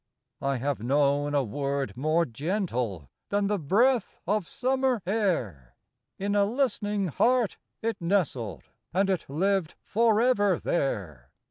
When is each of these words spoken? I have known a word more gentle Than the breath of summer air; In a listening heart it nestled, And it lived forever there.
I 0.41 0.55
have 0.57 0.79
known 0.79 1.35
a 1.35 1.43
word 1.43 1.95
more 1.95 2.25
gentle 2.25 3.11
Than 3.29 3.45
the 3.45 3.59
breath 3.59 4.19
of 4.25 4.47
summer 4.47 5.03
air; 5.05 5.75
In 6.17 6.33
a 6.35 6.43
listening 6.43 7.09
heart 7.09 7.57
it 7.83 8.01
nestled, 8.01 8.63
And 8.95 9.11
it 9.11 9.25
lived 9.29 9.75
forever 9.83 10.57
there. 10.57 11.29